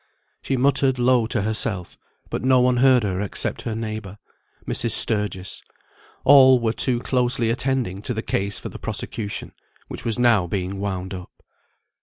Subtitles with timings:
[0.41, 1.95] She muttered low to herself,
[2.31, 4.17] but no one heard her except her neighbour,
[4.65, 4.93] Mrs.
[4.93, 5.61] Sturgis;
[6.23, 9.51] all were too closely attending to the case for the prosecution,
[9.89, 11.43] which was now being wound up.